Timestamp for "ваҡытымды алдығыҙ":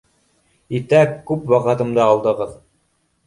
1.53-2.57